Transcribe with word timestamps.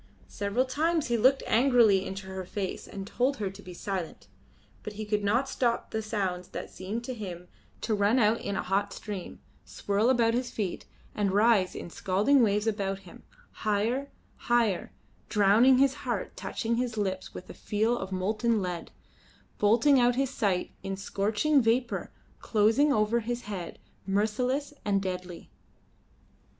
Several 0.27 0.65
times 0.65 1.09
he 1.09 1.15
looked 1.17 1.43
angrily 1.45 2.03
into 2.07 2.25
her 2.25 2.43
face 2.43 2.87
and 2.87 3.05
told 3.05 3.37
her 3.37 3.51
to 3.51 3.61
be 3.61 3.71
silent; 3.75 4.25
but 4.81 4.93
he 4.93 5.05
could 5.05 5.23
not 5.23 5.47
stop 5.47 5.91
the 5.91 6.01
sounds 6.01 6.47
that 6.47 6.71
seemed 6.71 7.03
to 7.03 7.13
him 7.13 7.47
to 7.81 7.93
run 7.93 8.17
out 8.17 8.41
in 8.41 8.55
a 8.55 8.63
hot 8.63 8.93
stream, 8.93 9.41
swirl 9.63 10.09
about 10.09 10.33
his 10.33 10.49
feet, 10.49 10.87
and 11.13 11.31
rise 11.33 11.75
in 11.75 11.91
scalding 11.91 12.41
waves 12.41 12.65
about 12.65 12.97
him, 13.01 13.21
higher, 13.51 14.09
higher, 14.47 14.91
drowning 15.29 15.77
his 15.77 15.93
heart, 15.93 16.35
touching 16.35 16.77
his 16.77 16.97
lips 16.97 17.35
with 17.35 17.47
a 17.47 17.53
feel 17.53 17.95
of 17.95 18.11
molten 18.11 18.59
lead, 18.59 18.89
blotting 19.59 19.99
out 19.99 20.15
his 20.15 20.31
sight 20.31 20.71
in 20.81 20.97
scorching 20.97 21.61
vapour, 21.61 22.09
closing 22.39 22.91
over 22.91 23.19
his 23.19 23.41
head, 23.43 23.77
merciless 24.07 24.73
and 24.83 24.99
deadly. 24.99 25.51